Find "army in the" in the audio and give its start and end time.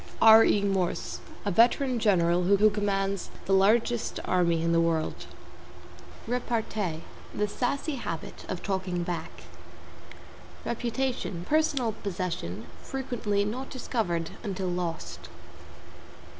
4.25-4.81